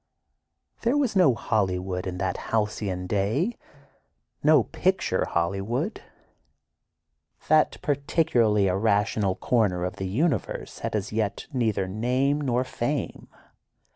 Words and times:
There 0.81 0.97
was 0.97 1.15
no 1.15 1.35
Hollywood 1.35 2.07
in 2.07 2.17
that 2.17 2.37
halcyon 2.49 3.05
day, 3.05 3.55
no 4.41 4.63
picture 4.63 5.25
Hollywood. 5.25 6.01
That 7.49 7.79
"particularly 7.83 8.65
irrational" 8.65 9.35
corner 9.35 9.85
of 9.85 9.97
the 9.97 10.07
universe 10.07 10.79
had 10.79 10.95
as 10.95 11.11
yet 11.11 11.45
neither 11.53 11.87
name 11.87 12.41
nor 12.41 12.63
fame. 12.63 13.27